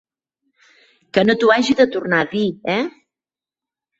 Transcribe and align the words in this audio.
Que 1.17 1.25
no 1.27 1.35
t'ho 1.43 1.51
hagi 1.57 1.75
de 1.81 1.85
tornar 1.95 2.21
a 2.25 2.29
dir, 2.31 2.45
eh? 2.77 2.81